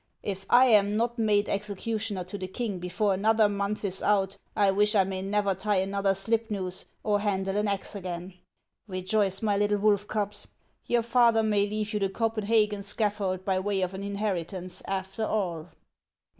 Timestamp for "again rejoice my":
7.93-9.55